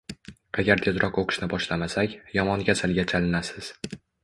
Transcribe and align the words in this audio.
Agar 0.61 0.79
tezroq 0.85 1.19
o`qishni 1.23 1.51
boshlamasak, 1.51 2.17
yomon 2.39 2.67
kasalga 2.73 3.09
chalinasiz 3.15 3.73